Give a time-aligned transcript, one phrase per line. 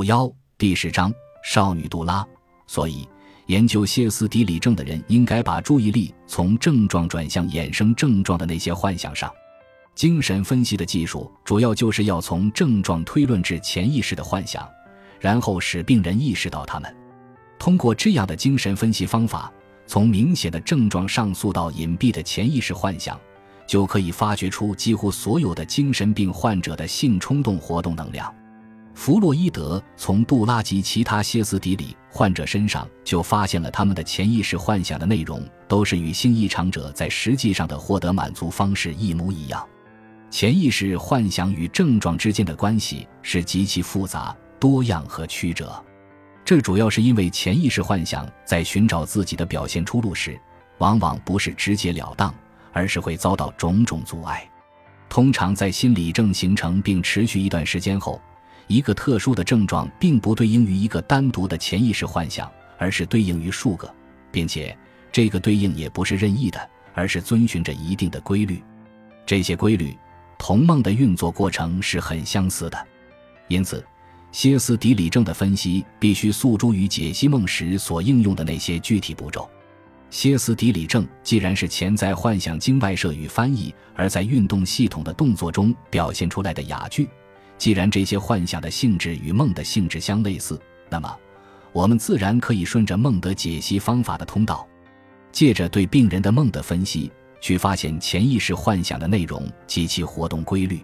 [0.00, 1.12] 五幺第十章
[1.44, 2.26] 少女杜拉。
[2.66, 3.06] 所以，
[3.48, 9.30] 研究歇斯底里症的人应该把注意力从症状转向衍生症状的那些幻想上。
[9.94, 14.66] 精神分析的技术主要就是要从症状推论至潜意识的幻想，
[15.20, 16.96] 然后使病人意识到他们。
[17.58, 19.52] 通过这样的精神分析方法，
[19.86, 23.20] 从明显的症状上溯到隐蔽的潜意识幻想。
[23.66, 28.34] 就可以发掘出几乎所有的精神病患者的性冲动活动能量。
[29.00, 39.66] 弗洛伊德从杜拉及其他歇斯底里患者身上就发现了他们的潜意识幻想的内容都是与性异常者在实际上的获得满足方式一模一样。
[40.28, 45.82] 潜意识幻想与症状之间的关系是极其复杂、多样和曲折。
[46.44, 50.38] 这主要是因为潜意识幻想在寻找自己的表现出路时，
[50.76, 52.34] 往往不是直截了当。
[52.70, 54.46] 而是会遭到种种阻碍。
[55.08, 58.20] 通常在心理症形成并持续一段时间后，
[58.70, 62.48] 一个特殊的症状并不对应于一个单独的潜意识幻想，
[62.78, 63.92] 而是对应于数个，
[64.30, 64.78] 并且
[65.10, 68.62] 这个对应也不是任意的，而是遵循着一定的规律。
[69.26, 69.92] 这些规律
[70.38, 72.78] 同梦的运作过程是很相似的，
[73.48, 73.84] 因此，
[74.30, 79.50] 歇斯底里症的分析必须诉诸于解析梦时所应用的那些具体步骤。
[80.10, 87.08] 歇斯底里症既然是潜在幻想经外射与翻译而在运动系统的动作中表现出来的哑剧，
[87.60, 90.58] 既然这些幻想的性质与梦的性质相类似，
[90.88, 91.14] 那么
[91.72, 94.66] 我们自然可以顺着梦的解析方法的通道，
[95.30, 100.80] 借着对病人的梦的分析，去发现潜意识幻想的内容及其活动规律。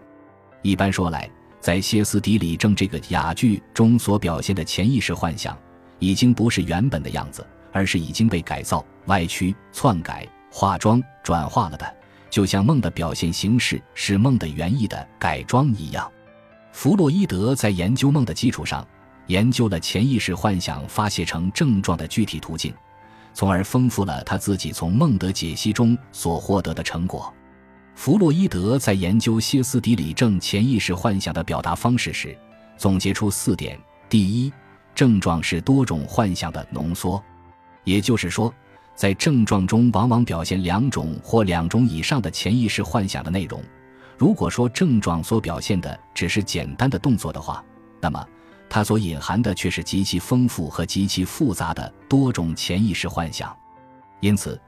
[0.61, 5.59] 一般说来，在歇斯底里症这个哑剧中所表现的潜意识幻想，
[5.99, 7.43] 已经不是原本的样子。
[7.73, 11.97] 而是已经被改造、歪曲、篡改、化妆、转化了的，
[12.31, 16.11] 就像梦的表现形式是梦的原意的改装一样。
[16.77, 18.87] 弗洛伊德在研究梦的基础上，
[19.29, 22.71] 研究了潜意识幻想发泄成症状的具体途径，
[23.33, 27.33] 从而丰富了他自己从梦的解析中所获得的成果。
[27.95, 32.37] 弗洛伊德在研究歇斯底里症潜意识幻想的表达方式时，
[32.77, 33.81] 总结出四点：
[34.11, 34.53] 第一，
[34.95, 37.25] 症状是多种幻想的浓缩。
[37.85, 38.53] 也就是说，
[38.95, 43.65] 在症状中往往表现两种或两种以上的潜意识幻想的内容。
[44.19, 47.65] 如果说症状所表现的只是简单的动作的话，
[48.01, 48.27] 那么
[48.69, 53.55] 它所隐含的却是极其丰富和极其复杂的多种潜意识幻想。
[54.21, 54.59] 因此，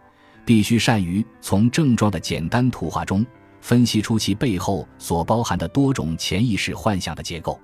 [0.44, 3.24] 必须善于从症状的简单图画中
[3.60, 7.58] 分析出其背后所包含的多种潜意识幻想的结构。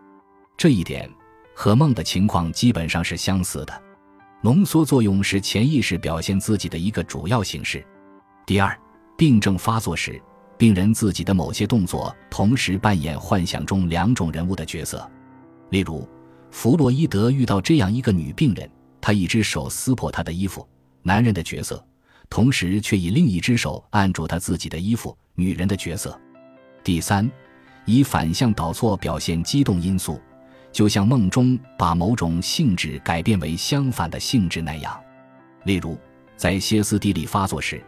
[0.56, 1.08] 这一点
[1.54, 3.82] 和梦的情况基本上是相似的。
[4.40, 7.84] 浓缩作用是潜意识表现自己的一个主要形式。
[8.44, 8.78] 第二，
[9.16, 10.20] 病症发作时，
[10.56, 15.08] 病人自己的某些动作同时扮演幻想中两种人物的角色。
[15.70, 16.08] 例如，
[16.50, 18.70] 弗洛伊德遇到这样一个女病人，
[19.00, 20.66] 她一只手撕破她的衣服，
[21.02, 21.84] 男人的角色，
[22.30, 26.18] 同时却以另一只手按住她自己的衣服，女人的角色。
[26.82, 27.30] 第三，
[27.84, 30.20] 以反向导错表现激动因素。
[30.70, 35.00] 就像梦中把某种性质改变为相反的性质那样，
[35.66, 35.96] 例如，
[36.36, 37.80] 在歇斯底里发作时，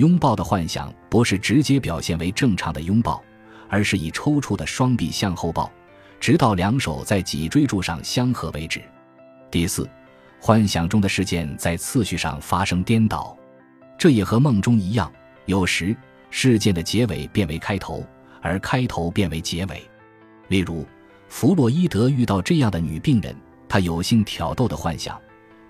[0.00, 3.22] 拥抱的幻想不是直接表现为正常的拥抱，
[3.68, 5.70] 而是以抽搐的双臂向后抱，
[6.18, 8.80] 直到两手在脊椎柱上相合为止。
[9.50, 9.86] 第四，
[10.40, 13.36] 幻想中的事件在次序上发生颠倒，
[13.98, 15.12] 这也和梦中一样，
[15.44, 15.94] 有时
[16.30, 18.02] 事件的结尾变为开头，
[18.40, 19.82] 而开头变为结尾。
[20.48, 20.86] 例如。
[21.32, 23.32] 弗洛伊德遇到这样的女病人，
[23.68, 25.16] 他有性挑逗的幻想。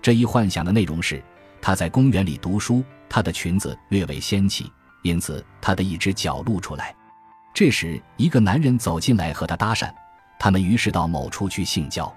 [0.01, 1.21] 这一幻想的内容是，
[1.61, 4.71] 他在公园里读书，她的裙子略微掀起，
[5.03, 6.95] 因此她的一只脚露出来。
[7.53, 9.93] 这时，一个男人走进来和她搭讪，
[10.39, 12.11] 他们于是到某处去性交。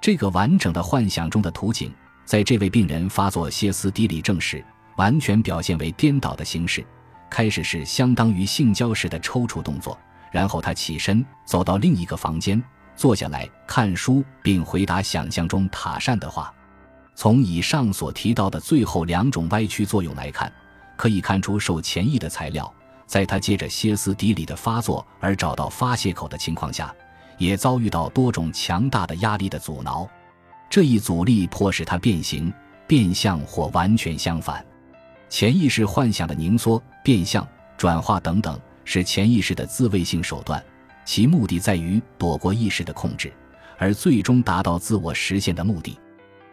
[0.00, 1.92] 这个完整的幻想中的图景，
[2.24, 4.64] 在这位病人发作歇斯底里症时，
[4.96, 6.86] 完全表现为颠倒的形式。
[7.28, 9.98] 开始是相当于性交时的抽搐动作，
[10.30, 12.62] 然后他起身走到另一个房间。
[12.94, 16.54] 坐下来看书，并回答想象中塔善的话。
[17.16, 20.52] 从以上所提到的最后两种歪曲作用来看，
[20.96, 22.70] 可以看出受潜意的材料，
[23.06, 26.94] 在他借着歇斯底里的发作而找到发泄口的情况下，
[27.38, 30.06] 也遭遇到多种强大的压力的阻挠。
[30.68, 32.52] 这一阻力迫使他变形、
[32.86, 34.62] 变相或完全相反。
[35.30, 37.46] 潜意识幻想的凝缩、变相、
[37.78, 40.62] 转化等等，是潜意识的自卫性手段。
[41.06, 43.32] 其目的在于躲过意识的控制，
[43.78, 45.98] 而最终达到自我实现的目的。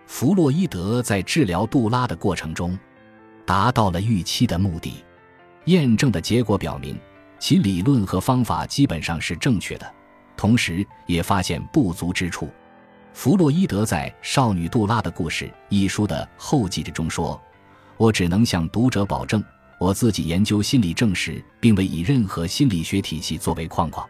[0.05, 2.77] 弗洛伊德在治疗杜拉的过程中，
[3.45, 5.03] 达到了预期的目的。
[5.65, 6.99] 验证的结果表明，
[7.39, 9.93] 其理论和方法基本上是正确的，
[10.35, 12.49] 同时也发现不足之处。
[13.13, 17.41] 弗洛伊德在《少女杜拉的故事》一书的后记中说
[17.95, 19.43] ：“我只能向读者保证，
[19.79, 24.07] 我自己研究心理证实，并未以任何心理学体系作为框框，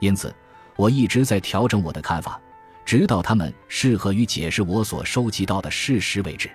[0.00, 0.34] 因此
[0.76, 2.40] 我一直在调整我的看法，
[2.84, 6.50] 直到他们适合于解释我所收集到的事实为止。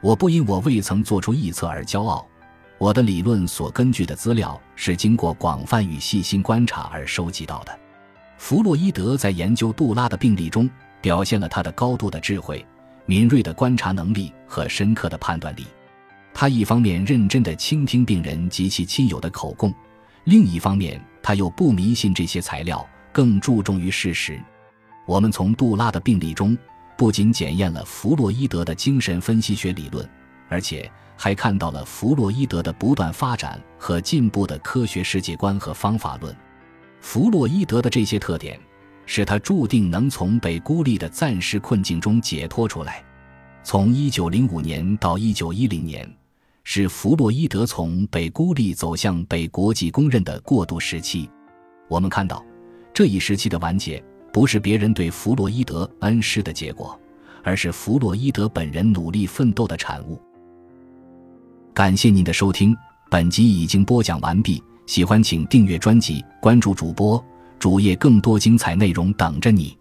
[0.00, 2.26] 我不因我未曾做出臆测而骄傲，
[2.78, 7.78] 我的理论所根据的资料是经过广泛与细心观察而收集到的。”
[8.38, 10.68] 弗洛伊德在研究杜拉的病例中。
[11.02, 12.66] 表现了他的高度的智慧、
[13.04, 15.64] 敏锐的观察能力和深刻的判断力。
[16.34, 19.72] 他一方面认真地倾听病人及其亲友的口供，
[20.24, 24.40] 另一方面他又不迷信这些材料，更注重于事实。
[25.06, 26.56] 我们从杜拉的病例中
[26.96, 30.06] 不仅检验了弗洛伊德的精神分析学理论，
[30.48, 36.36] 而且还看到了弗洛伊德的不断发展和进步的科学世界观和方法论。
[37.00, 38.60] 弗洛伊德的这些特点。
[39.08, 43.04] 使他注定能从被孤立的暂时困境中解脱出来。
[43.62, 46.16] 从1905年到1910年，
[46.64, 51.30] 是弗洛伊德从被孤立走向被国际公认的过渡时期。
[51.88, 52.44] 我们看到，
[52.92, 54.02] 这一时期的完结
[54.36, 57.00] 不是别人对弗洛伊德恩师的结果，
[57.42, 60.20] 而是弗洛伊德本人努力奋斗的产物。
[61.72, 62.76] 感谢您的收听，
[63.10, 64.62] 本集已经播讲完毕。
[64.84, 67.24] 喜欢请订阅专辑，关注主播。
[67.58, 69.74] 主页更多精彩内容等着你。